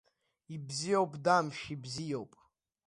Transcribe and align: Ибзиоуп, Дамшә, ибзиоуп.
Ибзиоуп, 0.53 1.11
Дамшә, 1.23 1.65
ибзиоуп. 1.73 2.31